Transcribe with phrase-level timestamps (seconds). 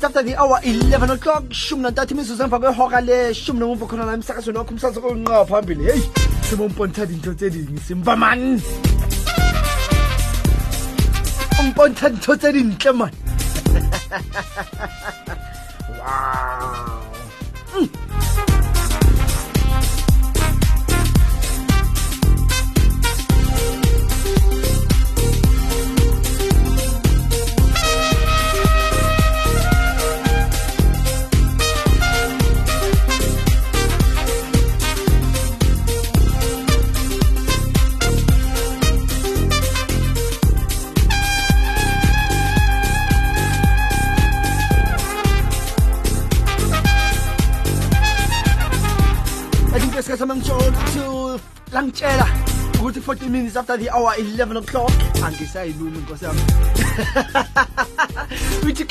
[0.00, 4.06] 14 minutes after the hour 11 o'clock shumi nantathu imizuzu emva kwehora leshumi nomuva khona
[4.06, 5.84] la emsakazweni wakho umsakazo konqa phambili.
[5.84, 6.02] Heyi
[6.48, 8.60] sebompontsha dintho tse ding sempa man
[11.60, 13.12] ompontsha dintho tse dintle man
[53.70, 54.90] after the hour 11 o'clock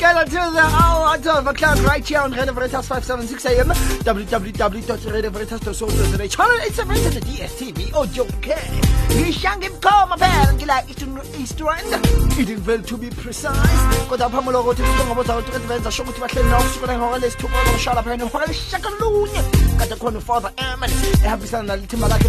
[0.00, 6.60] together till the hour 12 o'clock right here on Radio Veritas 576 AM www.radioveritas.co.za channel
[6.62, 12.06] 87 to the DSTV audio okay ngishange ibukhoma phela ngila eastern east end
[12.38, 13.80] eating well to be precise.
[14.08, 18.02] Kodwa phambi lokuthi ngibonga boza ukuthi benza sho ukuthi bahleli nawo kusukela ngehora lesithupha lokushala
[18.02, 19.42] phela ngehora lesishagalolunye
[19.78, 20.90] kade khona ufather amen
[21.24, 21.76] ehambisana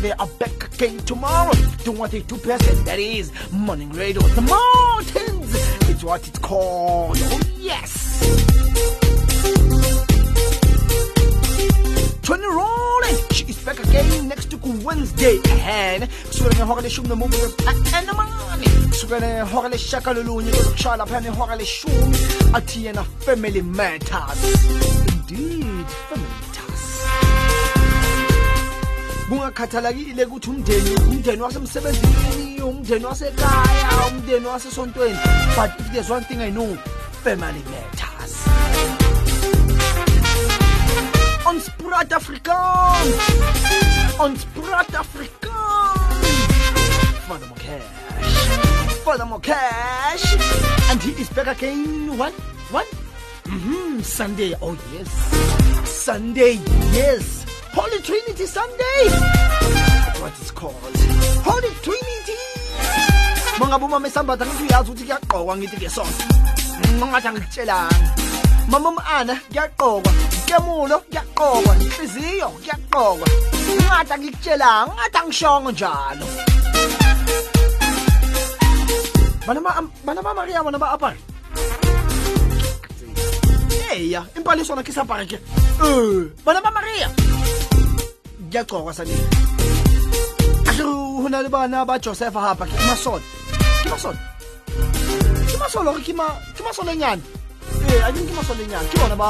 [0.02, 1.54] they are back again tomorrow.
[1.84, 4.22] Doing what they do best and that is morning radio.
[4.22, 5.41] The mountains
[6.02, 7.18] it's what it's called.
[7.20, 7.92] Oh yes.
[12.24, 17.38] Tony Rolling, she is back again next week Wednesday and kusukela ngehora leshumi nomuva
[17.98, 22.18] enamani kusukela ngehora lesishagalolunye kuzokushala phela ngehora leshumi.
[22.54, 24.66] Athi yena family matters.
[25.30, 26.51] Indeed family
[29.32, 35.20] matters kungakhathalekile ukuthi umndeni umndeni wasemsebenzini umndeni wasekhaya umndeni wasesontweni.
[35.56, 36.76] But there's one thing i know
[37.24, 38.48] family matters.
[41.46, 43.16] On Sprat Afrikaans
[44.20, 46.26] on Sprat Afrikaans
[47.28, 47.84] Father Mokash
[49.04, 52.18] Father Mokash and he is back again.
[52.18, 52.34] What?
[52.72, 52.88] What?
[53.46, 54.02] Mm-hmm.
[54.02, 54.54] Sunday.
[54.62, 55.10] Oh yes.
[55.90, 56.60] Sunday.
[56.94, 59.02] Yes Holy Trinity Sunday.
[60.20, 60.76] What it's called
[61.48, 62.40] Holy Trinity.
[63.60, 66.24] Mangabe uma mesambatha ngithi uyazi ukuthi kuyaqokwa ngithi ngesonto.
[67.00, 68.16] Mangathi angikutshelanga
[68.70, 70.12] mama umana kuyaqokwa.
[70.46, 71.76] Kemulo kuyaqokwa.
[71.76, 73.28] Inhliziyo kuyaqokwa.
[73.82, 76.26] Ngathi angikutshelanga ngathi angishongo njalo.
[79.48, 81.18] Bana ba bana ba Maria bana ba apara
[83.92, 86.72] eya impali sona ke sapara ke eh bana ba
[88.52, 89.26] Diagqokwa sanile.
[90.68, 93.24] Ahlo hona le nah, bana ba Joseph Harper ke masole.
[93.84, 94.20] Ke masole.
[95.48, 97.24] Ke masole hore ke ma ke.
[97.88, 98.88] Eh I kima ke masole nyane.
[98.92, 99.30] Ke bona ba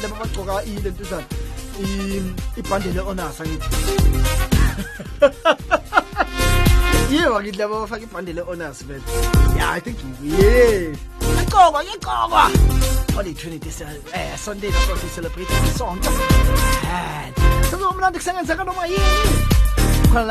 [0.00, 1.26] le ba bagcoka i lento zana.
[1.84, 1.84] I
[2.56, 3.68] ibhandle le honors angithi.
[7.12, 8.40] Yebo ngithi laba bafaka ibhandle.
[9.56, 10.96] Yeah I think yeah.
[11.52, 12.50] Yaqokwa
[13.14, 13.68] Holy Trinity
[14.14, 16.10] eh Sunday that's what we celebrate isonto
[16.88, 17.34] and
[17.70, 19.52] sizomnandi kusengenzeka noma yini?
[20.12, 20.24] Khona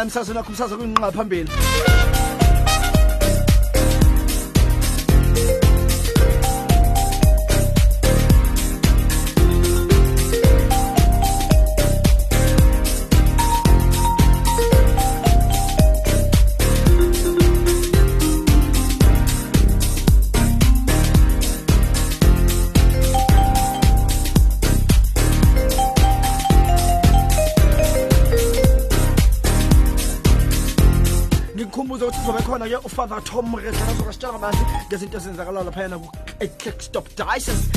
[33.02, 37.70] ufather tom azokasitshela kabanzi ngezinto ezenzakalayo laphayana ku-click stop dices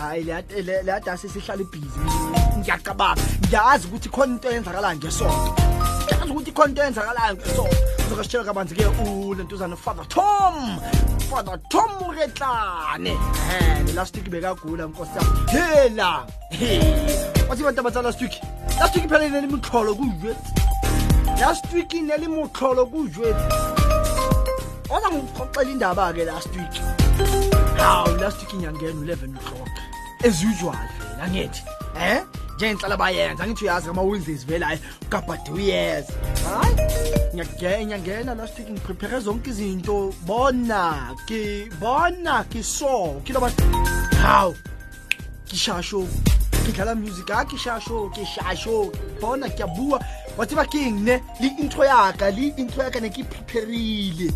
[0.00, 2.00] hayi leya dasi sihlala ibhizi
[2.58, 5.54] ngiyaqabanga ngiyazi ukuthi khona into eyenzakalayo ngesonto
[6.04, 10.78] ngiyazi ukuthi khona into eyenzakalayo ngesonto uzokasitshela kabanzi ke ulentuzana ufather tom.
[11.30, 13.14] Father tom retlane.
[13.14, 15.50] Um last week bekagula nkosi yami.
[15.50, 16.26] Hela
[17.48, 18.34] wathi bantu abatsa last week
[18.80, 20.36] last week phela inelimiqholo kuyet
[21.40, 22.86] last week ineli motlholo
[24.92, 26.74] wala ngixoxela indaba-ke last week
[27.80, 29.72] hawu last week inyangena u-eleven o'clock.
[30.24, 31.62] As usual vela ngithi
[31.96, 32.20] um eh?
[32.56, 34.78] njengenhlala bayenza ngithi uyazi ngama-wednesdays velayo
[35.08, 36.12] kabhade uyeza
[37.60, 40.14] hayi nyangena last week ngiprepare zonke izinto.
[40.26, 43.50] Bona ki bona kiso kiloba
[44.22, 44.54] hawu
[45.44, 46.06] kishasho
[46.66, 48.92] kidlala music ha kishasho kishasho.
[49.20, 50.04] Bona kiyabua
[50.36, 54.32] whatever king ne li-intro yaka li-intro yaka nekipreparile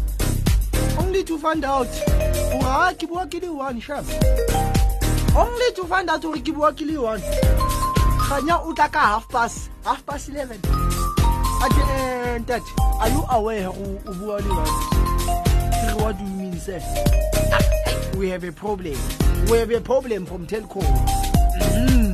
[0.98, 1.88] only to find out
[2.60, 4.04] wa ke bua ke le one sharp
[5.36, 7.20] only to find out gore ke bua ke le one.
[8.28, 10.58] Ganya o tla half past half past 11
[11.62, 12.60] ate eh,
[13.00, 14.74] are you aware go o bua le one
[15.86, 16.80] re what do you mean sir
[18.16, 18.96] we have a problem.
[19.50, 20.84] We have a problem from Telkom
[21.76, 22.12] Mm.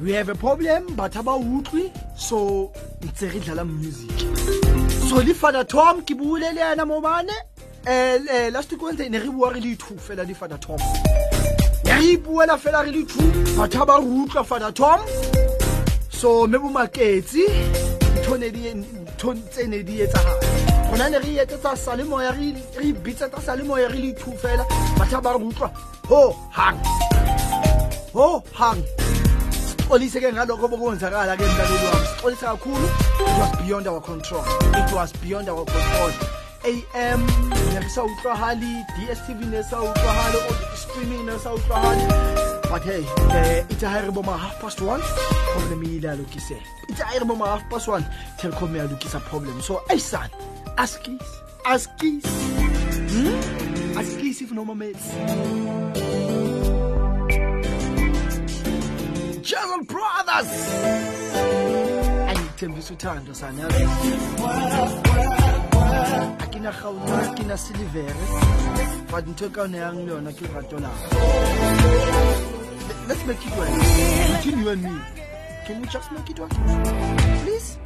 [0.00, 2.70] we have a problem batho ba utlwe so
[3.02, 4.10] ntse re dlala music.
[5.08, 7.34] So le father tom ke buile le ena mobane
[7.86, 10.78] um last week wednesday ne re bua re le two fela di father tom.
[11.84, 13.22] Ne re ipuela fela re le two
[13.56, 15.00] batho ba re utlwa father tom.
[16.10, 17.42] So mme bomaketsi
[18.52, 20.38] di- ntho tse ne di etsagala
[20.90, 24.64] gona ne re etsetsa salemoya re ibitsetsa bitsetsa salemoya re le two fela.
[24.98, 25.70] Batho ba re utlwa
[26.08, 26.78] ho hang
[28.14, 28.82] ho hang.
[29.50, 32.06] Sixolise ke ngalokho bokwenzakala ke mlaleli wami.
[32.06, 34.44] Sixolise kakhulu it was beyond our control.
[34.74, 36.10] It was beyond our control
[36.62, 37.20] AM
[37.74, 42.06] yang sautrahali DSTV na sautrahali o streaming na sautrahali
[42.70, 45.02] but hey Ita itaharibu ma half past one
[45.58, 48.06] problem ile Ita itaharibu ma half past one
[48.38, 50.30] Telkom a problem so hey son
[50.78, 51.26] askis
[51.66, 52.22] askis
[53.10, 53.98] hmm?
[53.98, 55.02] askis if no mames
[59.42, 60.52] Channel Brothers
[62.30, 63.66] angithembisa uthando sana
[66.42, 68.24] Akina khawuta, akina silivere.
[69.10, 70.90] But ntho ka ne yang le yona ke rato la.
[73.08, 73.70] Let's make it work.
[74.32, 74.94] Between and me.
[75.66, 76.50] Can we just make it work?
[77.44, 77.78] Please?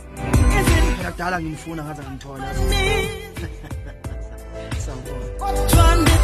[0.97, 2.47] Phela kudala ngimfuna ngaze ngimthola.
[4.85, 6.17] Sawubona.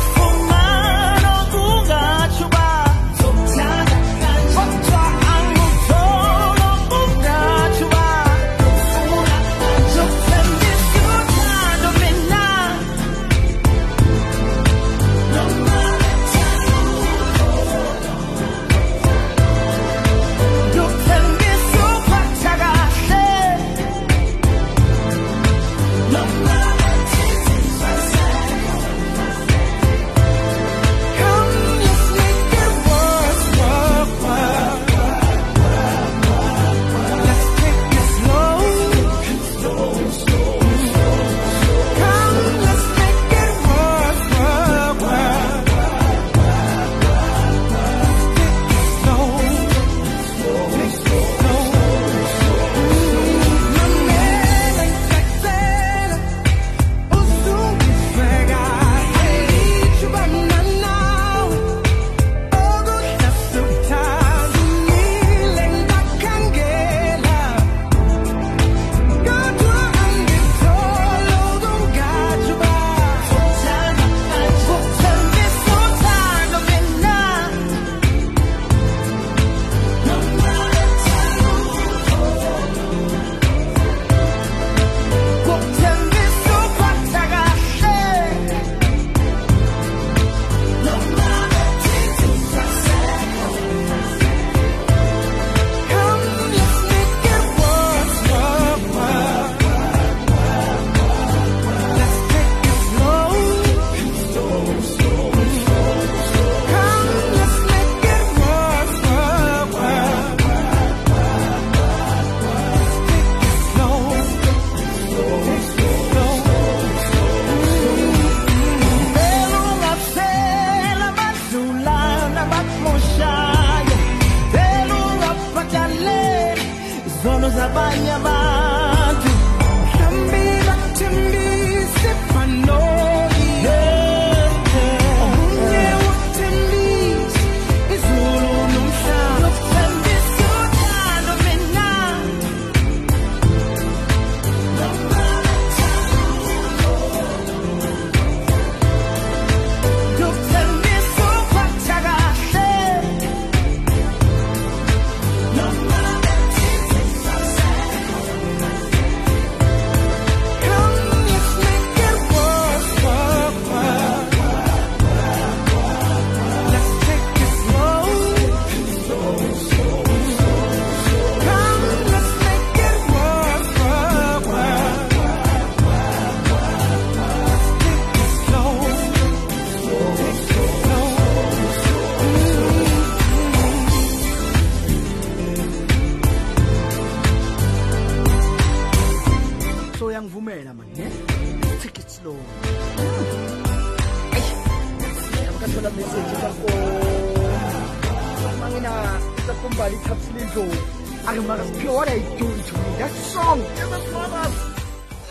[203.32, 204.50] To me that song doesn't matter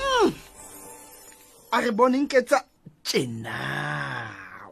[0.02, 0.34] Mm.
[1.74, 2.60] a re boneng ke tsa
[3.04, 3.58] tjena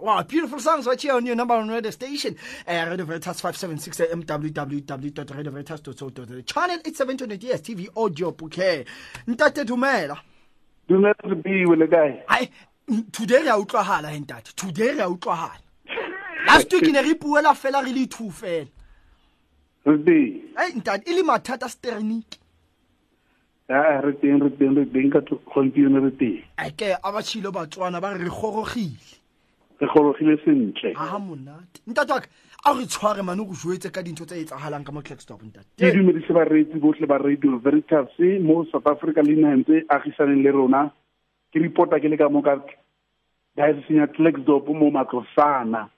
[0.02, 2.34] Wow, beautiful songs right here on your number one radio station.
[2.66, 6.42] Uh, Radio Veritas 576 AM www.radioveritas.co.za.
[6.44, 8.86] Channel 8720 DSTV audio bouquet.
[9.28, 10.18] Ntate dumela.
[10.88, 12.50] dumela re biwe le kae Ai
[13.12, 14.54] today re a utlwahala he ntate.
[14.56, 15.60] Today re a utlwahala.
[16.48, 18.68] Last week ne re puela fela re le two fela.
[19.86, 22.38] Ai ntate e le mathata sterniki.
[23.70, 25.20] A re teng re teng re teng ka
[25.54, 28.98] gompieno re teng A ke a ba tshilo batswana ba re re gorogile.
[29.80, 31.82] re gorogile sentle a monate.
[31.88, 32.22] Ntate wa
[32.66, 35.94] a re tshware mane go joetse ka dintho tse etsagalang ka mo Clickstop ke ntate.
[35.94, 38.10] dumedise bareetsi botlhe ba radio veritas
[38.42, 40.92] mo south africa le nantse agisaneng le rona
[41.54, 42.58] ke reporta ke le ka mo ka
[43.56, 44.08] dioceseng ya
[44.74, 45.90] mo matlosana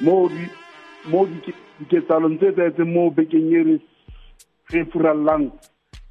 [0.00, 0.44] mo di
[1.08, 3.76] mo di- diketsalong tse tsaetseng mo bekeng e re
[4.70, 5.50] re furallang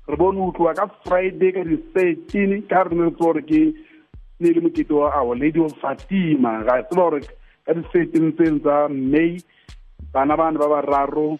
[0.07, 3.61] re bone ho tloha ka friday ka di-thirteen ka re ne re tsewa gore ke
[4.39, 6.61] ne le mokete wa our lady of fatima.
[6.65, 7.21] Ga tseba gore
[7.65, 9.41] ka di-thirteen tseng tsa may
[10.13, 11.39] bana bane ba bararo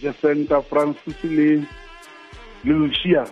[0.00, 1.60] jesenta francis le
[2.64, 3.24] le lucia.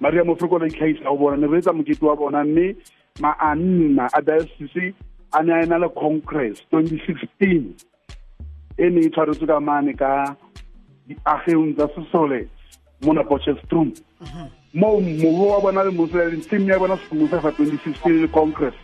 [0.00, 2.76] Maria mofreko le itlhagisa go bona ne re etsa mokete wa bona mme
[3.20, 4.94] maanna a diocese
[5.32, 7.74] a ne a ena le congress 2016
[8.78, 10.36] e ne e tshwaretswe ka mane ka
[11.08, 12.46] diageng tsa sesole
[13.02, 13.92] mona potchefstroom
[14.74, 18.74] mo mogo wa bona le moseleng team ya bona semosa sa 2016 le congress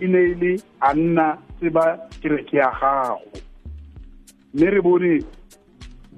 [0.00, 3.30] e ne e le a nna tseba kereke ya gago.
[4.54, 5.22] Mme re bone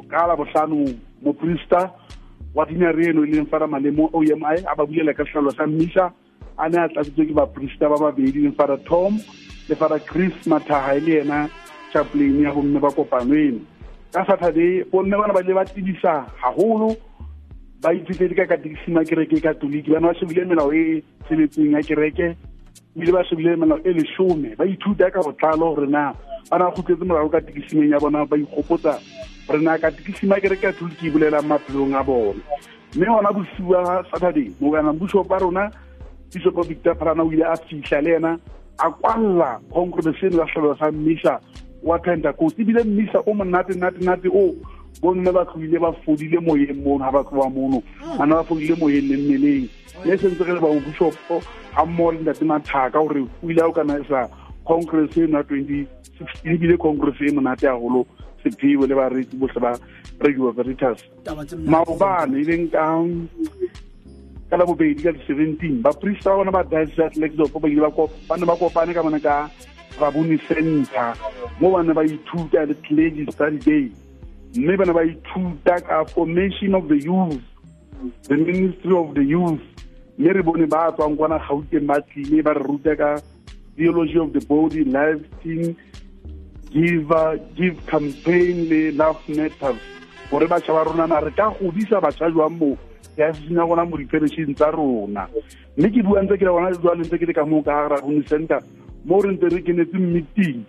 [0.08, 0.88] ka la botlhano
[1.22, 1.92] moprista
[2.54, 6.12] wa dinare eno e leng fara malemo omi a ba bulela ka setlhalo sa mmisa
[6.56, 9.20] a ne a tlatsitswe ke baprista ba babedi leng fara tom
[9.68, 11.48] le fara chris mathaga e le ena
[11.92, 13.60] chaplain ya bomme ba kopano eno.
[14.12, 16.96] Ka saturday bomme bana ba ile ba tidisa gagolo
[17.84, 22.36] ba ithutedi ka katekisima kereke katoliki bana ba shebile melao e tsheletseng ya kereke
[22.96, 26.16] ebile ba shebile melao e lesome ba ithuta ka botlalo gore na
[26.50, 28.96] ba na kgutletse morago katekisimeng ya bona ba ikgopotsa
[29.46, 32.40] gore na katekisima kereke katoliki e bolelang maphelong a bona.
[32.96, 35.70] Mme gona bosiwa saturday mokana bishop ba rona
[36.32, 38.38] bishop victor parana o ile a fitlha le ena
[38.78, 41.40] a kwalla congregation ya tlhalo sa mmisa
[41.82, 44.56] wa pentecost ebile mmisa o monate nate nate o
[45.00, 47.82] bomme ba tlhoile ba fodile moyeng mono ga ba mono.
[48.02, 48.18] Ah.
[48.18, 49.68] Bana ba fodile moyeng le mmeleng.
[50.04, 53.72] Mme sentse re le ga oh, mmogo le ntate mathaka gore o ile a o
[53.72, 54.28] kana sa
[54.66, 55.86] congress eno ya twenty
[56.18, 57.66] sixteen ebile congress e monate
[58.42, 58.94] sephiwe le
[59.34, 59.78] botlhe ba
[60.20, 60.98] radio veritas.
[61.24, 61.70] Taba tse monate.
[61.70, 62.84] maobane ka
[64.50, 67.90] ka la bobedi ka di-seventeen baporista ba bona ba ba ile ba
[68.28, 69.50] ba ne ba kopane ka bona ka
[69.98, 71.14] raboni center
[71.60, 73.86] mo ba ne ba ithuta le clergy study day
[74.56, 77.42] mme ba ne ba ithuta ka formation of the youth
[78.28, 79.60] the ministry of the youth.
[80.18, 83.18] Mme re bone ba tswang kwana gauteng ba tlile ba re ruta ka
[83.76, 85.76] theology of the body life team
[86.70, 89.80] give uh, give campaign le love matters.
[90.30, 92.78] Gore batšha ba rona na re ka godisa batšha jwang mo
[93.16, 95.26] ya senya gona mo di-fellowship tsa rona.
[95.76, 97.98] Mme ke bua ntse ke le gona jwale ntse ke le ka moo ka gara
[98.00, 98.62] rone center
[99.04, 100.62] mo re ntse re kenetse meeting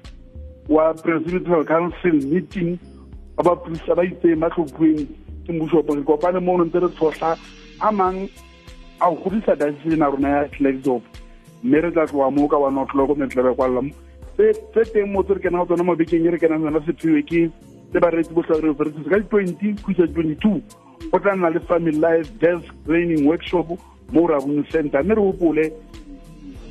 [0.67, 2.79] wa presidential council meeting
[3.35, 5.07] ba baporista ba itseng ba tlhophuweng
[5.45, 7.37] ke moshopo re kopane mo ntse re tshotlha
[7.81, 8.29] a mang
[9.01, 11.03] a go godisa diocese na rona ya Klerksdorp.
[11.63, 13.91] Mme re tla tloa moo ka one o'clock mme re kwalela mo.
[14.37, 17.51] Tse teng mo tse re kenang go tsona mabekeng e re kenang tsona sephiwe ke
[17.91, 20.59] tse bareetsi botlhe re veritas ka di-twenty kuisa twenty-two
[21.11, 23.67] go tla nna le family life desk training workshop
[24.11, 25.65] mo rabone center mme re gopole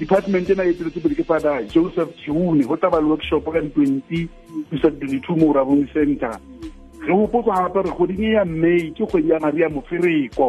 [0.04, 4.28] department ena e tsiretse pele ke fada joseph chiune go tla le workshop ka di-twenty
[4.68, 6.37] khuisa twenty-two mo rabong center
[7.06, 10.49] re gopotsa gape re kgoding e ya may ke kgwedi ya maria mofereko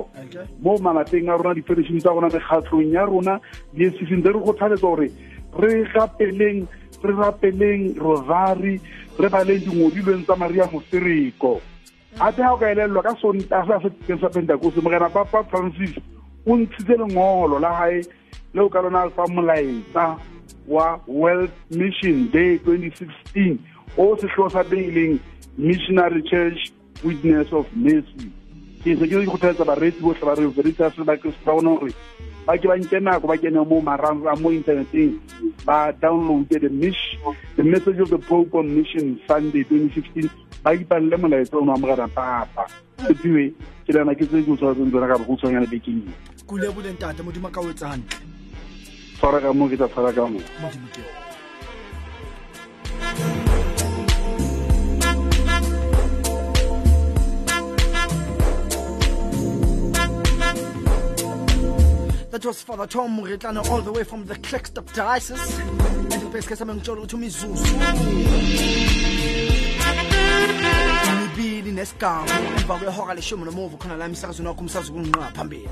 [0.59, 3.39] mo malapeng a rona di-federation tsa rona mekgatlhong ya rona
[3.73, 5.07] le seseng tse re go tlhaletsa gore
[5.59, 6.59] re gapeleng
[7.03, 8.75] re rapeleng rovari
[9.19, 11.59] re baleng dingodilweng tsa maria mofereko
[12.19, 15.95] gape ga o ka elelelwa ka sontaga sa sekeng sa pentakose mogena papa francis
[16.47, 17.99] o ntshitse lengolo la gae
[18.55, 20.15] le o ka lona fa molaetsa
[20.67, 23.59] wa world mission day 2016
[23.99, 25.19] o setlhogo sa teng leng
[25.59, 26.71] missionary church
[27.03, 28.31] witness of mercy.
[28.79, 30.47] Ke se ke kgothaletsa bareetsi botlhe ba re
[31.03, 31.93] ba kristo ba bone gore
[32.47, 33.81] ba ke ba nke nako ba kene mo
[34.39, 34.47] mo
[35.67, 36.69] ba the
[37.59, 40.31] the message of the pope on mission sunday 2016
[40.63, 42.71] ba ipalle molaetsa ono wa papa.
[43.03, 43.51] Sepiwe
[43.83, 45.35] ke lena ke tse ke o tshwaretseng tsona ka go
[45.67, 46.07] bekeng
[47.19, 48.34] modimo ka o
[49.17, 50.39] tshwara mo ke tla tshwara mo
[62.35, 65.57] That was Father Tom Muritlano all the way from the Klerksdorp Diocese.
[65.57, 67.55] And the best case I'm going to Mizuzu.
[71.21, 75.69] Nibili nesigama emva kwehora leshumi nomuva khona la emsakazweni wakho umsakazi kunqwa phambili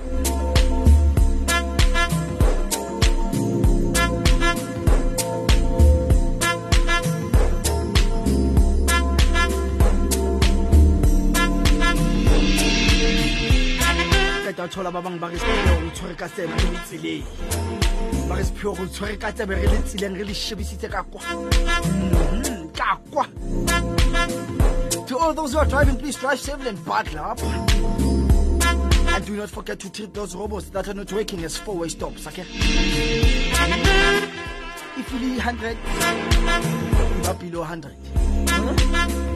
[14.64, 17.24] qeta thola ba bang ba re sephiyo go tshwere ka tsebe re le tseleng
[18.30, 21.22] ba re sephiyo go tshwere ka tsebe re le tseleng re le shebisitse ka kwa.
[21.22, 23.26] Mhm, ka kwa.
[25.08, 27.40] To all those who are driving please drive safely and buckle up.
[27.44, 32.26] And do not forget to treat those robots that are not working as four-way stops
[32.28, 32.46] okay?
[34.98, 35.78] If you leave 100
[37.22, 39.33] you are below 100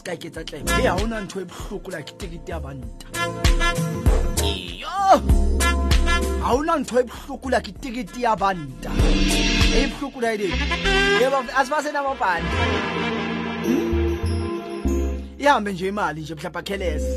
[0.00, 3.06] ska ke tsa tlebe e ha ona ntho e bohloko like tikete ya banta
[4.40, 4.96] iyo!
[6.40, 8.90] Ha ona ntho e bohloko like tikete ya banta
[9.76, 10.48] e bohloko la ide
[11.20, 12.48] yebo asibasena mabhandi
[15.38, 17.16] ihambe nje imali nje mhlawumbe khelesi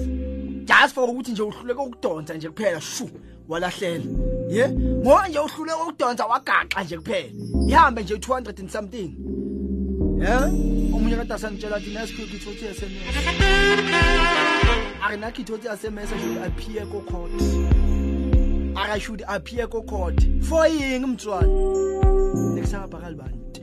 [0.67, 3.09] just for ukuthi nje uhluleke ukudonsa nje kuphela shu
[3.47, 4.03] walahlela.
[4.49, 4.67] Ye?
[4.69, 7.31] Ngoba nje uhluleke ukudonsa wagaqa nje kuphela.
[7.67, 9.15] Ihambe nje 200 and something.
[10.19, 13.15] Yeah manje kade asangitshela thi nesikhiwe ngithothe i-sms
[15.05, 17.31] arinakho ithothe i-sms should appear ko-court
[18.75, 21.47] ara should appear ko-court for yingi mtswana
[22.55, 23.61] nekusangabhakali banti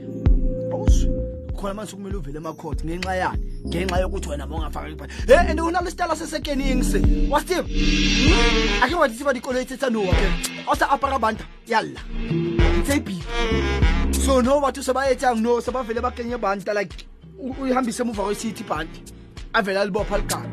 [0.73, 1.11] awuzwi
[1.55, 5.59] khona manje sekumele uvele emacourt ngenxa yani ngenxa yokuthi wena maungafaki pha he eh, and
[5.59, 7.67] unalesitala sesekening se wastive
[8.83, 10.27] akhe wadisiba dikoloi tsetsanowa ke
[10.67, 11.45] osa-apara banta?
[11.67, 11.99] Yalla.
[12.79, 13.19] Ntsebi
[14.09, 17.11] e so no batho se ba etsang no se ba fele ba kenye banta like
[17.41, 19.01] uyihambise emuva kwesithi ibhanti
[19.53, 20.47] avele alibopha ligaqa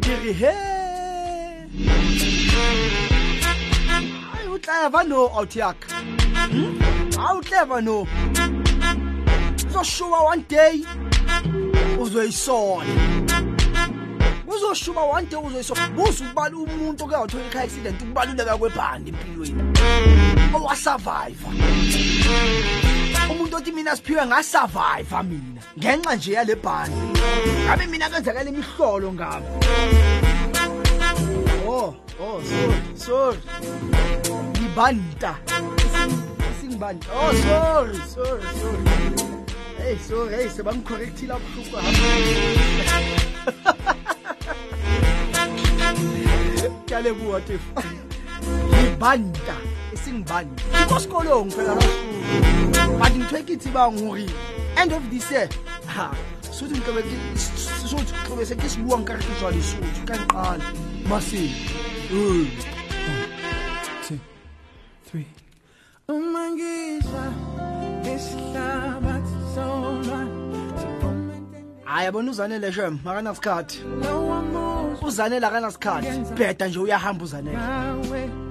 [0.00, 0.52] kiri he
[4.32, 5.88] hayi utleva no out yakhe.
[7.16, 8.06] Hayi utleva no.
[9.68, 10.84] Uzoshuba one day
[11.98, 12.84] uzoyisola.
[14.46, 15.88] Uzoshuba one day uzoyisola.
[15.88, 20.29] Buze ukubala umuntu oke wathola ikha accident ukubaluleka kwebhandi empilweni.
[20.54, 21.46] Owasurvive
[23.30, 27.20] umuntu othi mina siphiwe ngasurvive mina ngenxa nje yale bhandi
[27.64, 29.46] ngabe mina kwenzakala imihlolo ngabo
[31.66, 33.38] oh oh sorry sorry.
[34.60, 35.32] Ngibanta.
[36.60, 38.84] Singibanta oh sorry sorry sorry.
[39.78, 41.76] Hey sorry hey sebamcorrectile abuhlungu
[46.86, 47.60] kyalebuwa tif
[48.82, 49.56] ngibanta
[50.10, 50.50] ukuthi ngibani
[50.82, 51.86] unkosikolong phela lo
[52.98, 54.26] but ngithiwe kithi ba ngori
[54.76, 55.48] end of this year
[55.86, 56.10] ha
[56.50, 57.02] sothi ngiqobe
[57.86, 60.64] sothi ngiqobe sekisibuwa ngikahle sothi kanqala
[61.08, 61.54] masini
[62.10, 62.48] mm.
[66.08, 67.24] uma ngizwa
[68.02, 70.20] isihlabathi solwa
[71.84, 73.78] hayi yabona uzanele shem akanasikhathi.
[75.02, 76.34] Uzanele akanasikhathi.
[76.34, 78.49] bheda nje uyahamba uzanele.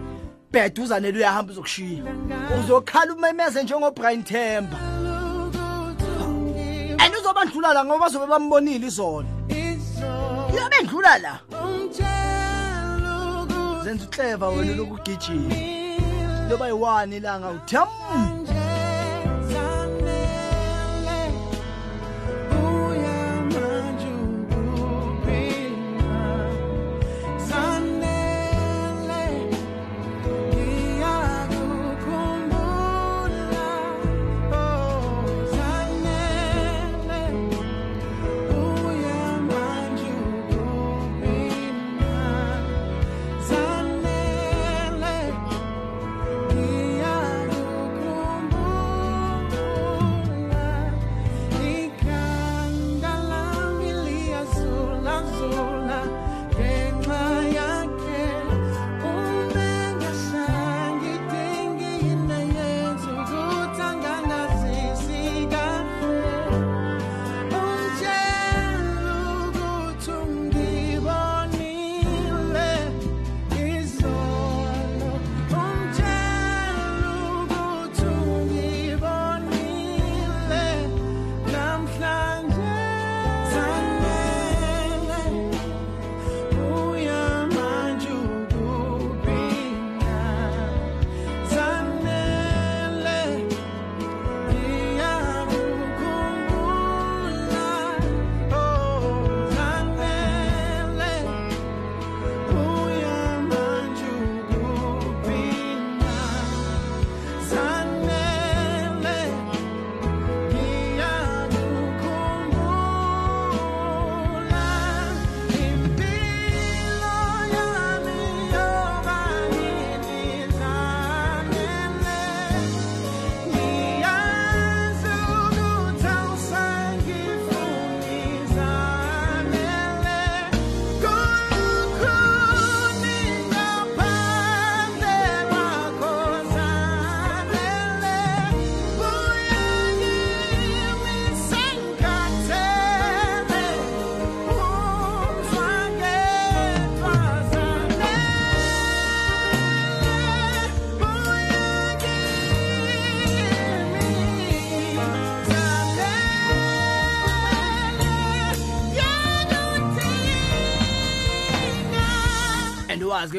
[0.51, 2.03] Nawe bheda uzanele uyahamba uzokushiya
[2.59, 4.77] uzokhala umemeze njengobrian temba
[6.99, 9.27] and uzobandlula la ngoba bazobe bambonile izona
[10.53, 11.39] iyobe ndlula la.
[13.83, 15.55] Zenza uhleva wena lokugijima.
[16.49, 17.87] Loba yi-one ilanga utham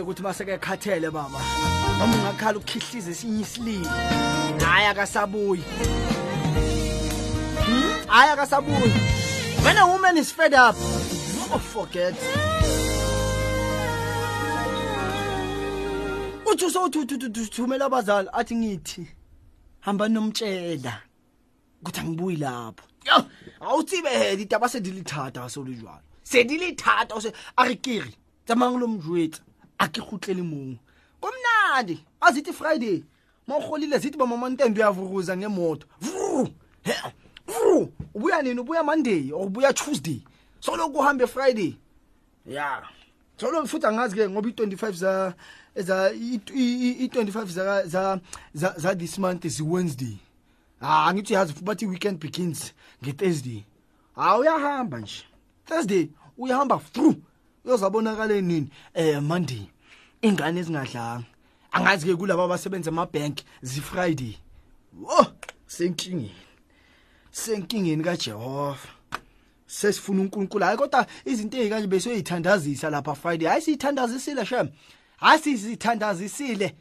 [0.01, 1.41] ke ukuthi maseke khathele baba
[1.99, 3.91] noma ungakhala ukukhihliza esinye isilimo.
[4.65, 5.63] Hayi akasabuyi.
[7.67, 7.93] Hmm?
[8.09, 8.93] hayi akasabuyi.
[9.65, 10.75] When a woman is fed up.
[11.53, 12.15] Oh, forget.
[16.47, 19.07] Uthi usowuthumela abazali athi ngithi
[19.81, 20.95] hamba nomtshela
[21.83, 22.85] ukuthi angibuyi lapho.
[23.07, 23.25] Yo
[23.61, 27.33] awutsibele itaba se di le thata se le jwalo se di le thata o se
[27.59, 28.15] a re kere
[28.47, 29.43] tsamayang lo mjwetsa
[29.81, 30.77] a ke kgutlele mong.
[31.21, 33.03] Komnandi azithi friday
[33.47, 35.87] ma urholile zithi ba mamantendo uyavuruza ngemoto.
[36.01, 36.49] Vru
[36.83, 36.95] he
[37.47, 38.61] vru ubuya nini?
[38.61, 40.23] Ubuya monday or ubuya tuesday?
[40.61, 41.77] Soloku uhambe friday.
[42.47, 42.83] Ya
[43.37, 45.35] solo futhi angazi ke ngoba i25 za
[45.77, 48.21] za i25 za za
[48.55, 50.19] za za this month is wednesday.
[50.81, 53.65] Ah ngithi yazi bathi weekend begins ngeThursday.
[54.17, 55.25] Ah uyahamba nje.
[55.67, 57.17] Thursday uyahamba through
[57.65, 58.69] uyozabonakala nini?
[58.95, 59.69] Eh Monday
[60.23, 61.25] ingane ezingadlanga.
[61.73, 64.37] Angazi ke kulabo abasebenza ema bank zi Friday
[64.93, 65.27] wo
[65.67, 66.35] senkingeni.
[67.31, 68.79] Senkingeni kaJehova.
[69.67, 70.65] Sesifuna uNkulunkulu.
[70.65, 73.49] Hayi kodwa izinto ezikanje bese uyithandazisa lapha Friday.
[73.49, 74.69] Hayi siyithandazisile shem.
[75.17, 76.75] Hayi siyithandazisile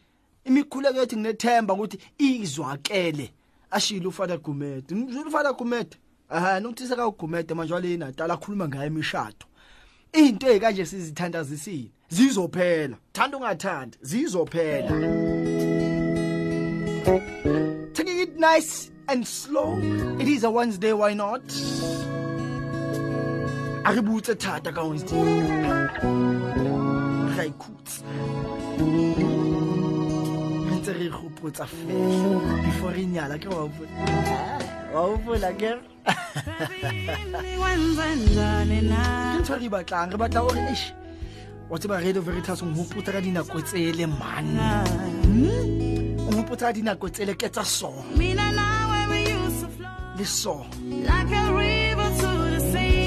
[0.46, 3.34] imikhuleko yethu nginethemba ukuthi izwakele.
[3.72, 4.96] Ashilo ufana gumede.
[4.96, 5.98] Ngizula ufana gumede?
[6.30, 9.46] Aha nokuthi seka ugumede manje wale natala akhuluma ngayo imishado.
[10.14, 12.98] Into ezikanje sizithandazisile zizophela.
[13.14, 14.90] Thanda ungathanda zizophela.
[17.94, 19.78] Taking it nice and slow
[20.20, 21.42] it is a wednesday why not?
[23.86, 25.24] A re butse thata ka wednesday
[27.36, 28.04] ga ikhutse
[30.68, 32.64] re ntse re gopotsa fela.
[32.66, 33.70] Before re nyala ke wa
[34.94, 35.78] wa ufola ke ke
[39.40, 40.86] ntho re e batlang re batla gore eish
[41.70, 44.48] wa tseba radio veritas o nghopotsa ka dinako tsele man
[46.26, 47.94] o nghopotsa ka dinako tsele ke tsa so.
[50.20, 50.66] Le so.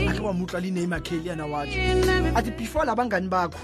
[0.09, 1.79] Ake wa mutlwa le name akeli yana wathi
[2.37, 3.59] athi before labangani bakho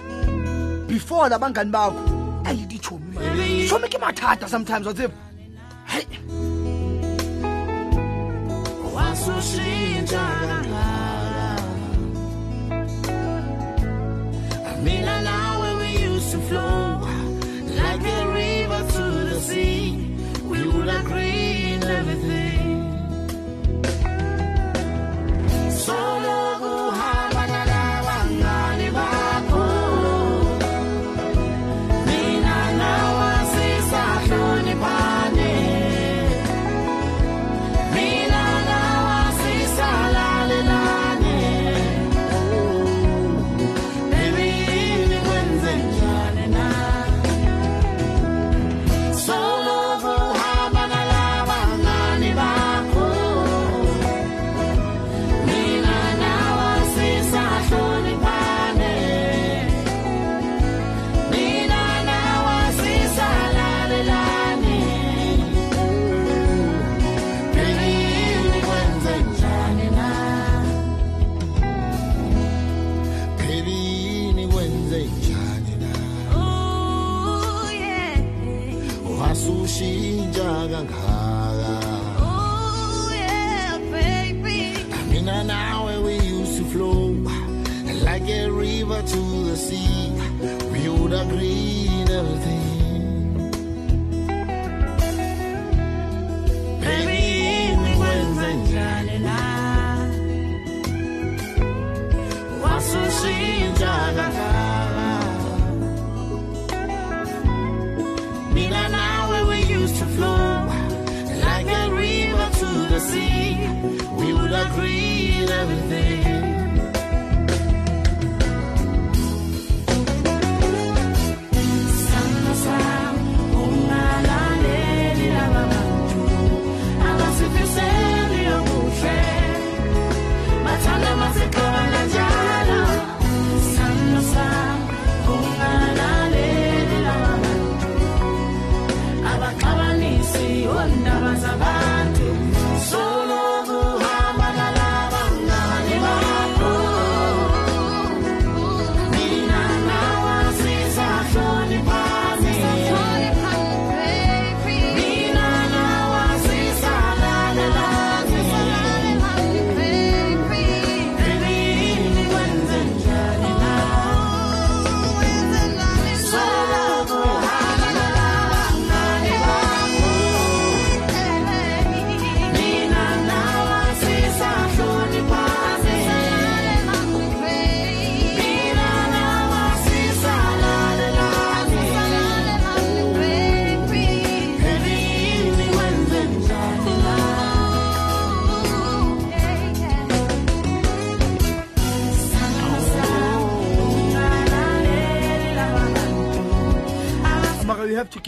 [0.89, 2.03] before labangani bakho
[2.45, 5.15] ayi dichomi man chomi ke mathata sometimes wa tseba
[9.29, 10.07] 不是一眼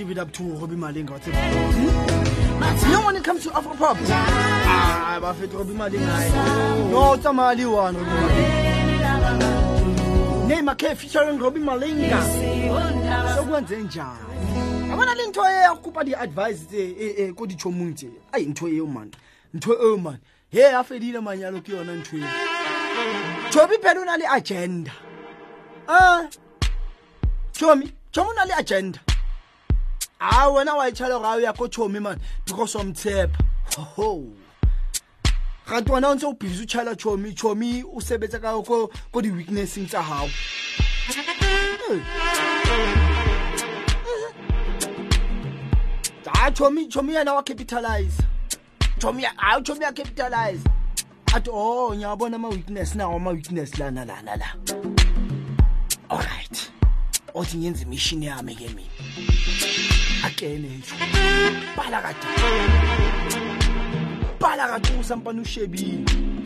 [0.00, 1.10] give it up to Robbie Malinga.
[1.10, 1.34] What's it?
[1.34, 2.90] Hmm?
[2.90, 6.90] Know when it comes to Afro pop, ah, bafethu Robbie Malinga.
[6.90, 7.94] No, it's a Mali one.
[7.96, 8.10] Robbie
[9.04, 9.50] Malinga.
[10.48, 12.20] Name K featuring Robbie Malinga.
[13.36, 14.18] Sokwenze njani?
[14.90, 19.10] Yabona le ntho eyakupa di-advice tse eh, eh, ko dichomong tse ai ntho eo man
[19.54, 20.18] ntho eo man
[20.50, 22.26] he a fedile manyalo ke yona ntho eo
[23.50, 24.92] chobi phela o na le agenda
[25.88, 26.28] Ah,
[27.52, 28.98] chomi chomi o na le agenda
[30.20, 32.20] a wena wa itšhala gore a o ya ko chomi man.
[32.44, 33.38] Because wa mtshepa
[33.96, 34.32] ho
[35.68, 39.86] gate wona o ntse o busy o tšhala chomi chomi o sebetsa ka ko di-weaknesseng
[39.88, 40.28] tsa gago
[46.34, 48.22] hayi chomi chomi yena wa capitalize
[48.98, 50.64] chomi ya- hayi chomi ya capitalize
[51.34, 54.46] athi oh ngiyabona ama weakness nawo ama weakness lana lana la.
[56.08, 56.70] Alright
[57.34, 58.90] othi ngenza imission yami ke mina
[60.24, 60.94] akene nje
[61.76, 62.26] bala kade
[64.40, 66.04] bala kade usampana ushebile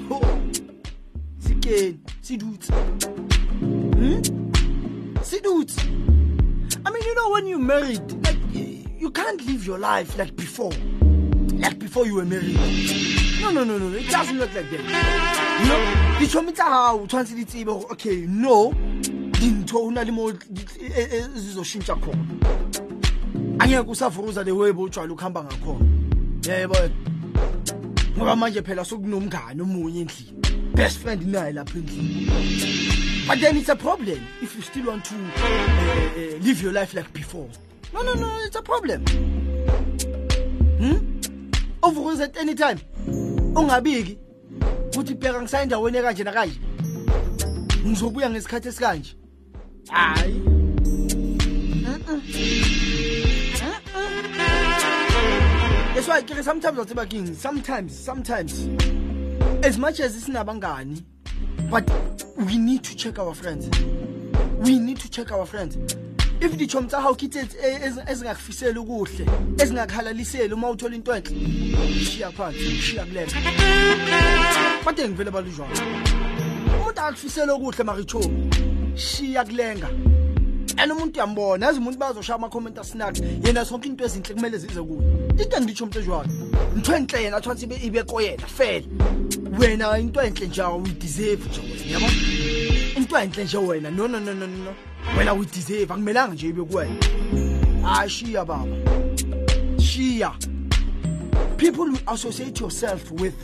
[0.09, 0.21] ho
[1.39, 4.23] sikeni sidutse hmm
[5.23, 5.81] sidutse
[6.87, 10.73] I mean, you know, when you married, like you can't live your life like before,
[11.55, 12.59] like before you were married.
[13.41, 14.81] No, no, no, no, it doesn't work like that.
[15.61, 18.73] You know, di chomi tsa hao tshwanetse di tsebe hore, okay, no,
[19.41, 22.94] dintho ho na le mo zizoshintsha khona.
[23.65, 25.87] Angeke usavuruza the way botshwala ukuhamba ngakhona.
[26.43, 26.77] Yebo.
[28.19, 30.75] Ngoba manje phela sokunomngane omunye endlini.
[30.75, 33.27] Best friend naye lapha endlini.
[33.27, 36.93] But then it's a problem if you still want to uh, uh, live your life
[36.93, 37.49] like before.
[37.95, 39.03] No, no, no, it's a problem.
[40.77, 41.21] Hmm?
[41.83, 42.79] Overrules at any time.
[43.55, 44.19] Ungabiki
[44.93, 46.61] ukuthi bheka ngisaya endaweni ekanje nakanje.
[47.87, 49.17] Ngizobuya ngesikhathi esikanje.
[49.89, 50.35] Hayi.
[50.35, 51.39] Mm-mm.
[51.85, 52.84] Mm-mm.
[55.95, 58.69] That's why ke re sometimes wa tseba king sometimes sometimes.
[59.65, 61.03] As much as isinabangani
[61.71, 61.89] but
[62.37, 63.69] we need to check our friends.
[64.59, 65.77] We need to check our friends.
[66.41, 69.25] If dichomi tsa gago ke tse ez- ezingakufiseli ukuhle
[69.59, 71.35] ezingakhalaliseli uma uthola into enhle
[72.05, 73.33] shiya phansi shiya kulenga
[74.85, 75.75] kade ngivele balujwana
[76.75, 78.51] umuntu akufiseli okuhle marichomi
[78.97, 79.89] shiya kulenga.
[80.77, 85.03] And umuntu uyambona yazi umuntu bazoshaya ama-comment asinax yena sonke into ezinhle kumele zize kuyo
[85.39, 86.29] into engiditsho umuntu ejwana
[86.77, 88.87] into enhle yena athiwa ibe ibe koyena fela
[89.59, 92.07] wena into enhle nje uyideserve nje yabo?
[92.97, 94.75] Into enhle nje wena no no no no no
[95.19, 96.97] wena uyideserve akumelanga nje ibe kuwena
[97.83, 98.77] hayi shiya baba.
[99.79, 100.33] Shiya.
[101.57, 103.35] People you associate yourself with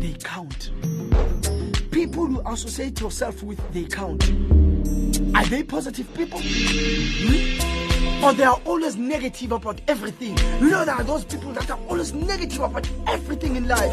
[0.00, 0.70] they count
[1.90, 4.22] people you associate yourself with they count
[5.34, 6.40] are they positive people?
[6.42, 8.24] Hmm?
[8.24, 10.36] Or they are always negative about everything?
[10.60, 13.92] You know, there are those people that are always negative about everything in life.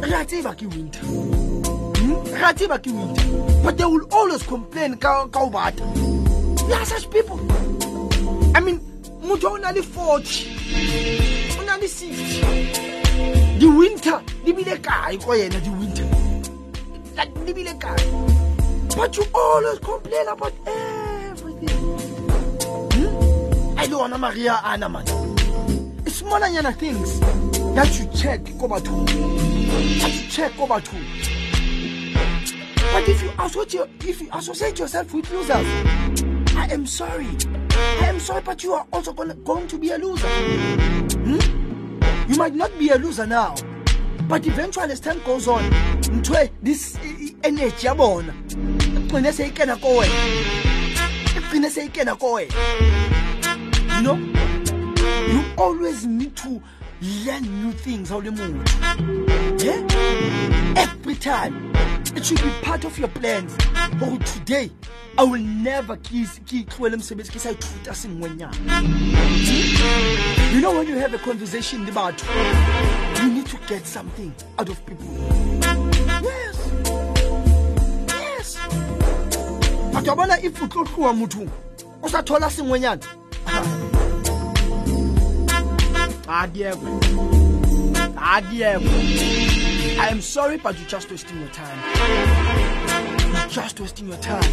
[0.00, 1.00] Rativa ki winter.
[1.00, 2.82] Hmm?
[2.82, 3.62] Ki winter.
[3.62, 5.26] But they will always complain ka.
[5.26, 7.40] There are such people.
[8.54, 8.80] I mean,
[9.22, 11.58] mutho o na le 40.
[11.58, 13.58] O na le 60.
[13.58, 16.06] The winter, di bile kae ko yena di winter.
[17.16, 18.47] Like di bile.
[18.98, 21.68] But you always complain about everything.
[22.90, 23.78] Hmm?
[23.78, 25.04] I don't want Maria Anna man.
[26.04, 28.90] It's smaller than things that you check over to.
[28.90, 30.96] That you check over to.
[32.92, 35.64] But if you associate if you associate yourself with losers,
[36.56, 37.28] I am sorry.
[37.70, 40.26] I am sorry, but you are also gonna, going to be a loser.
[40.26, 41.38] Hmm?
[42.28, 43.54] You might not be a loser now,
[44.26, 45.62] but eventually as time goes on,
[46.62, 47.86] this eh, eh, energy
[49.08, 50.06] igcine seyikena kowe.
[51.36, 52.42] Igcine seyikena kowe.
[52.42, 54.18] You know
[55.28, 56.60] you always need to
[57.24, 58.62] learn new things how le motho
[59.64, 59.82] yeah
[60.76, 61.72] every time.
[62.16, 63.56] It should be part of your plans.
[63.98, 64.70] Gore today
[65.18, 65.96] i will never
[66.96, 67.92] mosebetsi ke sa ithuta
[70.54, 72.22] you know when you have a conversation batho
[73.22, 75.57] you need to get something out of people
[79.98, 81.50] but wa bona if o tlo tloa mothong
[82.02, 83.02] o sa thola sengwenyana.
[86.28, 86.90] A diekwe
[88.16, 91.78] a diekwe i am sorry but you're just wasting your time.
[93.32, 94.44] You're just wasting your time.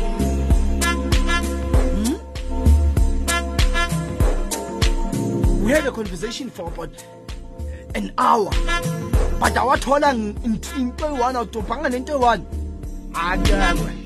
[2.01, 2.17] Hmm?
[5.63, 6.89] we had a conversation for about
[7.93, 8.49] an hour
[9.39, 10.11] but awathola
[10.43, 12.43] into eyi-one awudobhanga nento eyi-one
[13.13, 14.05] adiekwe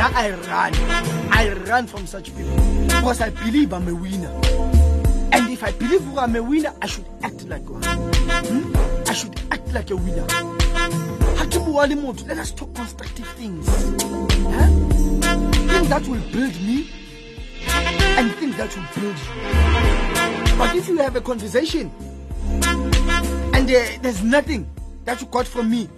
[0.00, 0.72] Now I run.
[1.30, 4.30] I run from such people because I believe I'm a winner.
[5.30, 7.82] And if I believe I'm a winner, I should act like one.
[7.82, 8.74] Hmm?
[9.06, 10.24] I should act like a winner.
[12.26, 13.68] Let us talk constructive things.
[13.68, 14.68] Huh?
[15.68, 16.88] Things that will build me
[17.68, 20.56] and things that will build you.
[20.56, 21.90] But if you have a conversation
[23.52, 24.66] and uh, there's nothing
[25.04, 25.90] that you got from me,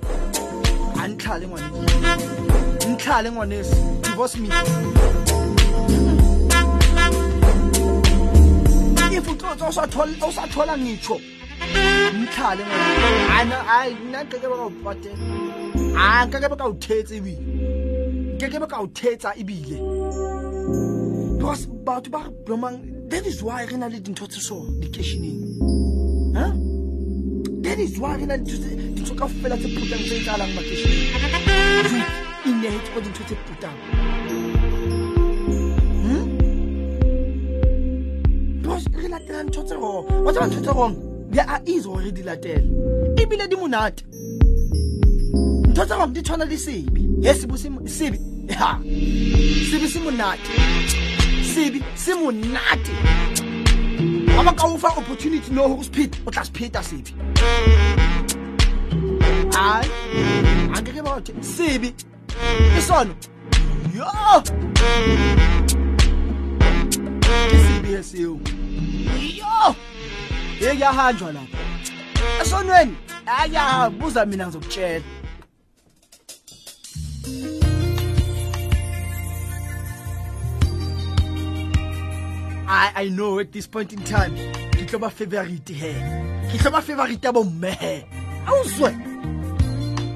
[0.98, 2.41] antlhale ngwanesi.
[3.02, 3.76] Ntlhale ngwanesi.
[4.02, 4.48] Divorce me.
[9.16, 11.20] if utsotsa usathola usathola ngitsho.
[12.14, 12.64] Mhlale
[13.38, 15.16] ana hayi nna nkeke ba ka o patela
[15.98, 17.42] a nkeke ba ka o thetsa ebile
[18.38, 19.78] nkeke ba ka o thetsa ebile
[21.38, 22.78] because batho ba re blomang
[23.10, 25.42] that is why re na le dintho tse so diketioneng
[26.38, 26.52] huh?
[27.62, 31.10] that is why re na le dintho ka fela tse putang tse etsalang maketioneng
[31.92, 32.21] you
[32.62, 33.76] inehetse ko dintho tse putang
[36.02, 36.26] Hmm?
[38.62, 40.94] because re latela ntho tse wrong wa tseba ntho tse wrong
[41.30, 42.66] di a easy gore re di latele.
[43.16, 44.04] Ebile di monate.
[45.72, 48.18] Ntho tse wrong di tshwana le sebe ye sebe se- sebe
[48.58, 48.78] ha.
[49.70, 50.52] Sebe se monate.
[51.54, 52.92] Sebe se monate.
[54.28, 57.10] Ga ba ka o fa opportunity no gore sephete o tla sepheta sebe
[59.56, 59.86] ai
[60.74, 61.92] a nkeke ba othe sebe
[62.74, 63.14] ke sona
[63.94, 64.10] yo
[67.20, 68.34] ke sebe seo
[69.40, 69.76] yo
[70.60, 71.58] ye kuyahanjwa lapha
[72.42, 75.04] esonweni aya buza mina ngizokutshela.
[82.74, 84.32] I, I know at this point in time
[84.72, 85.92] ke tlo ba favorite he.
[86.48, 88.04] Ke tlo ba favorite ya bomme he.
[88.46, 88.96] Awuzwe.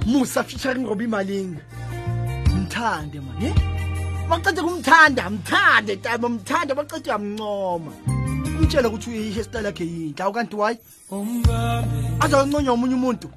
[0.07, 1.61] Musa featuring robi maling
[2.67, 3.55] mthande man eh?
[4.29, 7.93] baqede kumthanda mthande taba mthanda baqede uyamncoma.
[8.59, 10.79] Umtshela ukuthi i-hairstyle yakhe yinhle awukanti wayi
[12.21, 13.29] azawunconywa omunye umuntu.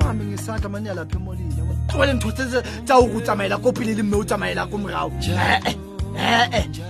[0.00, 1.54] Mame ngesandla mane yalapha emolini.
[1.88, 5.76] Tlogele ntho tsa o go tsamaela ko pele le mme o tsamaela ko morago ee
[6.16, 6.82] ee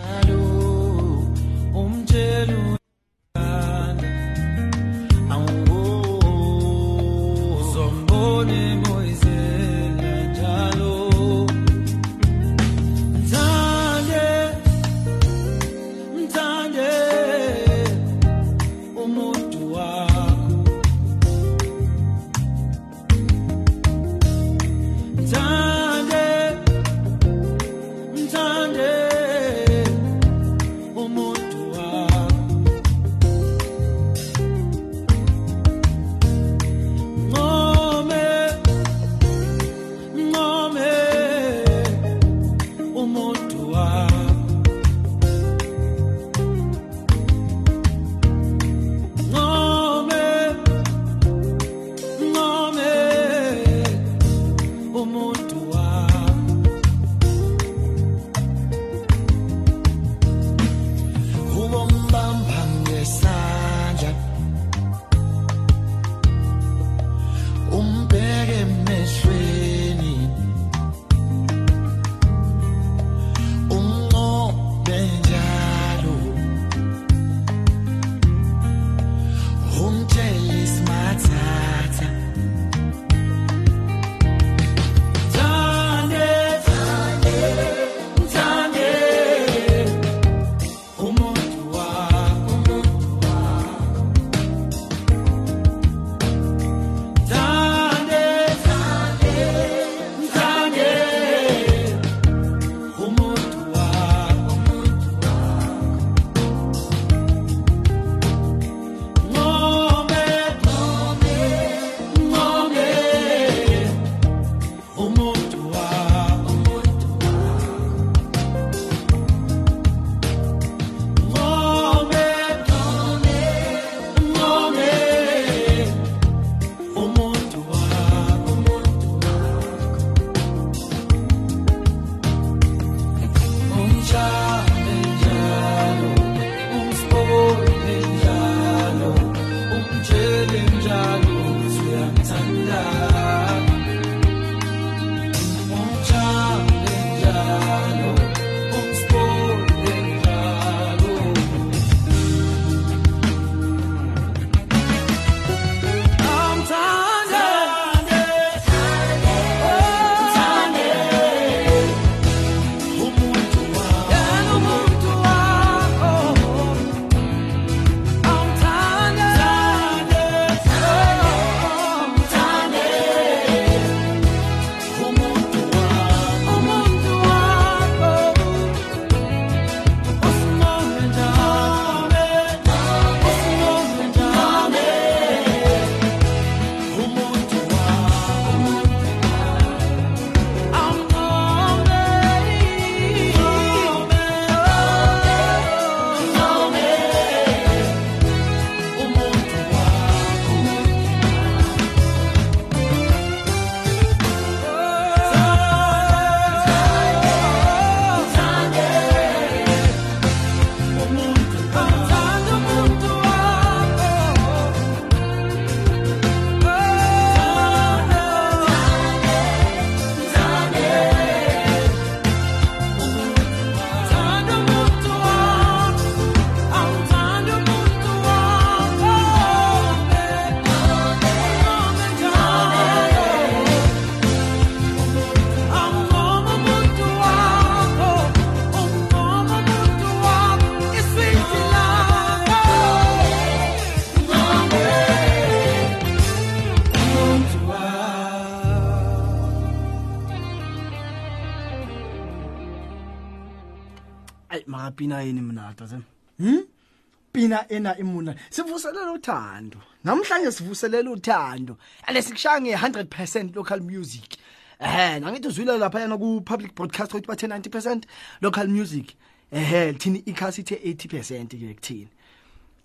[257.73, 258.35] ena imuna.
[258.51, 259.79] Sivuselela uthando.
[260.05, 261.77] Namhlanje sivuselela uthando.
[262.07, 264.37] Ale sikushaya nge 100% local music.
[264.81, 268.03] Eh nangithi uzwile lapha yana ku public broadcast ukuthi bathe 90%
[268.41, 269.15] local music.
[269.51, 272.09] Eh thini ikhasi ithe 80% ke kuthini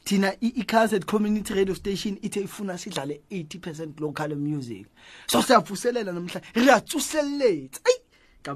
[0.07, 4.85] thina i-caset community radio station ithe ifuna sidlale 80% local music.
[5.27, 7.97] So siyavuselela namhlanje riyatsuseletsa ayi
[8.43, 8.53] ka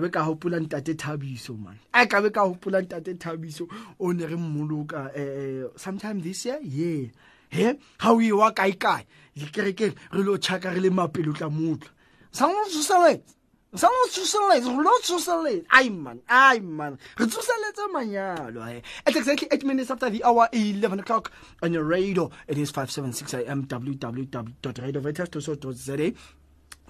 [0.00, 1.78] be ka hopola ntate thabiso man.
[1.92, 6.58] Ai ka be ka hopola ntate thabiso o ne re mmoloka eh sometime this year?
[6.62, 7.08] Yeah.
[7.50, 7.74] He?
[8.00, 11.88] Ha o wa kai kai dikerekeng re lo chaka re le mapelo tla motla
[12.32, 13.34] sango tsuseletsa
[13.74, 16.98] sango tsuseletsa re lo tsuseletsa ai man ai man.
[17.16, 18.82] Re tsuseletsa manyalo he.
[19.06, 21.32] At exactly 8 minutes after the hour 11 o'clock
[21.62, 26.12] on your radio it is 576 am www.radioveritas.co.za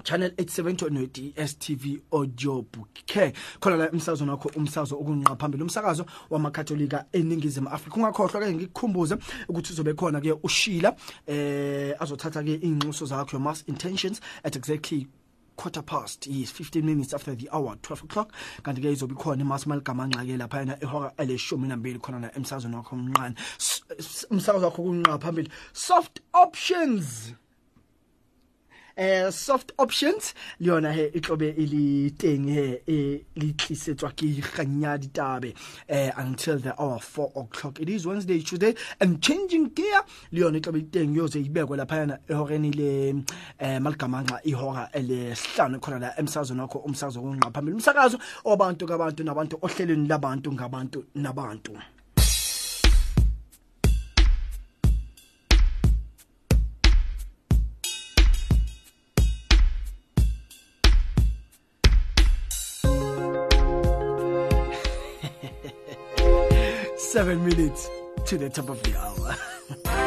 [0.03, 5.63] channel 87 no DSTV audio book ke khona la emsakazweni wakho umsakazo okunqa phambili.
[5.63, 7.97] Umsakazo wamakatholika eningizimu Afrika.
[7.97, 9.17] Ungakhohlwa ke ngikukhumbuze
[9.49, 15.07] ukuthi uzobe khona ke ushila eh azothatha ke iy'nxuso zakho mass intentions at exactly
[15.57, 18.33] quarter past yes 15 minutes after the hour 12 o'clock.
[18.63, 22.97] Kanti ke izobe khona imasmal gamanxa ke laphayana ehora eleshumi nambili khona la emsakazweni wakho
[22.97, 23.35] umnqane
[24.31, 25.49] umsakazo wakho kunqa phambili.
[25.73, 27.33] Soft options
[28.97, 30.35] eh soft options.
[30.61, 34.27] Le yona he e tlobe e le teng he e le tlisetswa ke
[34.57, 35.55] ganya ditabe.
[35.89, 37.81] Eh until the hour 4 o'clock.
[37.81, 38.75] It is wednesday tuesday.
[39.01, 40.03] And changing gear.
[40.33, 43.25] Le yona e tlobe e teng yoze ibekwe lapha yana ehoreni le
[43.59, 49.59] eh malgamanxa ihora elesihlanu khona la emsazweni wakho umsakazo kunqa phambili umsakazo obantu kabantu nabantu
[49.63, 51.73] ohlelweni labantu ngabantu nabantu.
[67.15, 67.89] Seven minutes
[68.27, 70.01] to the top of the hour.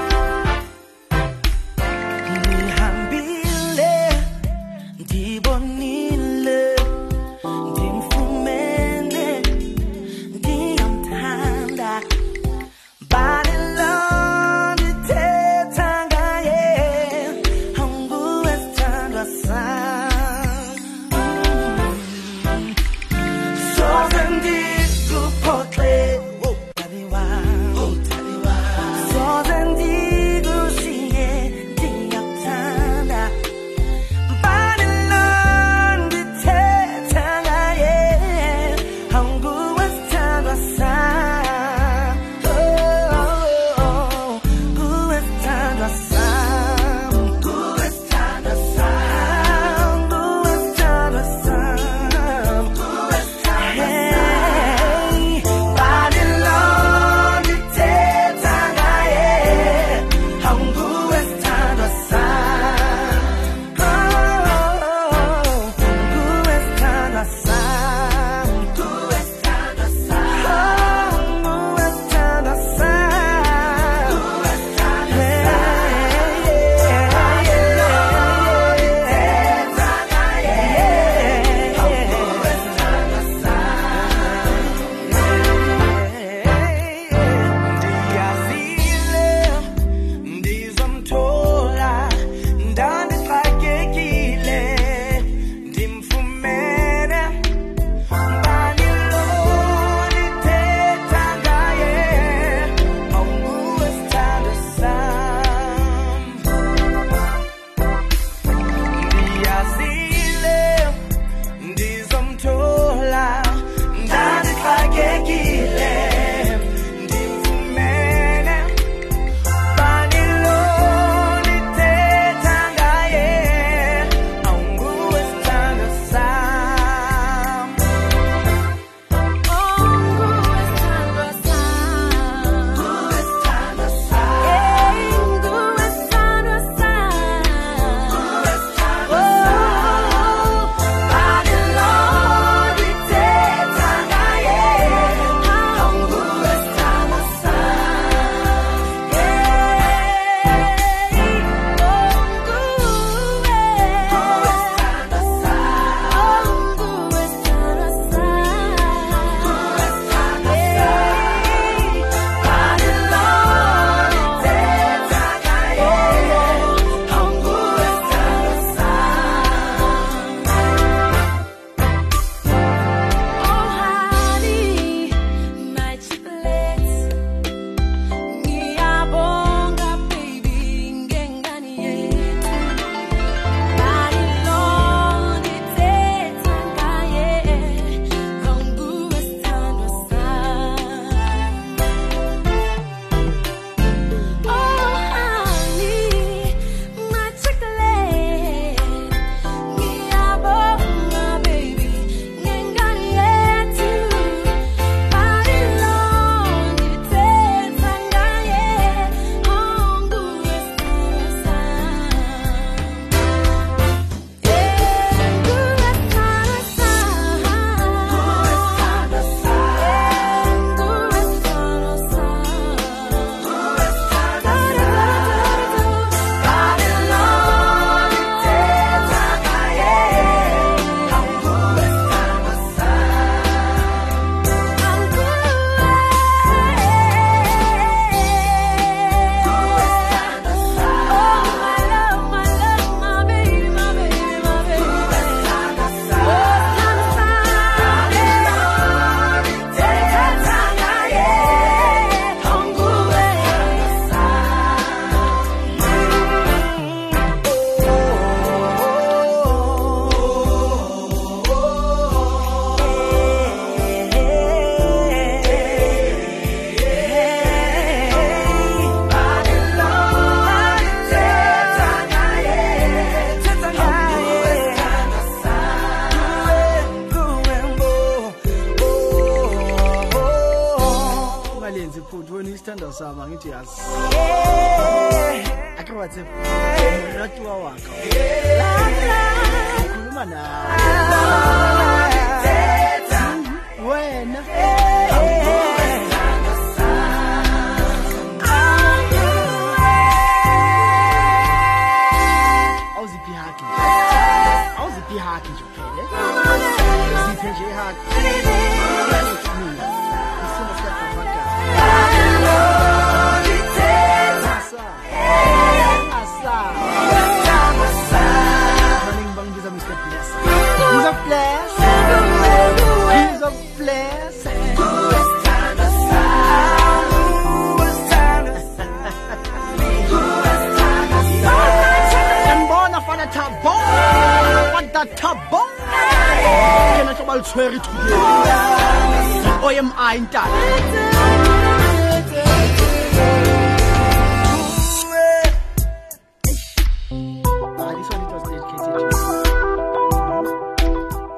[348.09, 348.91] one it was dedicated to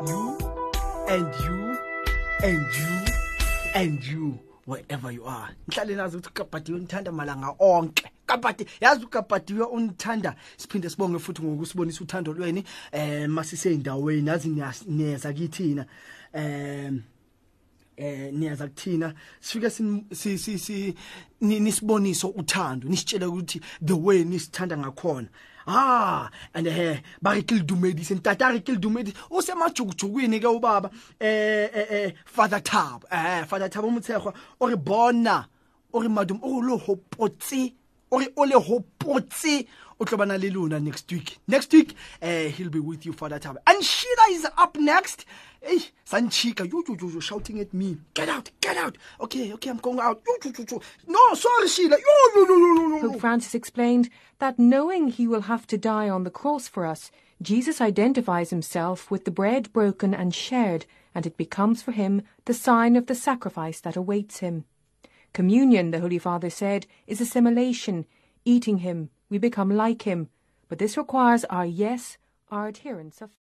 [0.08, 0.24] you
[1.08, 1.60] and you
[2.44, 2.94] and you
[3.76, 5.50] and you wherever you are.
[5.68, 12.34] Nhlale nazi ukuthi unithanda malanga onke kapati yazi ukapatiwe unithanda siphinde sibonge futhi ngokusibonisa uthando
[12.34, 14.30] lweni eh masiseyindaweni.
[14.30, 14.50] Yazi
[14.88, 15.86] niyeza kithina.
[16.34, 17.02] Em
[17.98, 20.96] eh niyaza kuthina sifike si si si
[21.42, 25.28] ni- nisiboniso uthando nisitshele ukuthi the way nisithanda ngakhona.
[25.68, 29.54] Ah and eh ba re ke le dumedise ntata re ke le dumedise o se
[29.54, 35.46] majukujukwini ke ubaba eh eh eh father tab eh father tab motshego o re bona
[35.94, 37.74] o re madum o lo hopotse
[38.12, 39.68] o le hopotse
[40.00, 41.38] o tlo bana le lona next week.
[41.48, 45.26] Next week uh, he'll be with you father tab and sheila is up next.
[45.62, 47.98] Hey sanchika you, you, you, you shouting at me.
[48.14, 48.98] Get out get out.
[49.22, 50.22] Okay okay i'm going out.
[50.46, 51.98] You, no sorry sheila.
[51.98, 53.20] You, you, you, you, you.
[53.20, 57.80] Francis explained that knowing he will have to die on the cross for us, Jesus
[57.80, 60.86] identifies himself with the bread broken and shared,
[61.16, 64.66] and it becomes for him the sign of the sacrifice that awaits him.
[65.34, 68.06] Communion, the Holy Father said, is assimilation.
[68.46, 70.30] Eating him, we become like him.
[70.68, 72.18] But this requires our yes,
[72.50, 73.38] our adherence of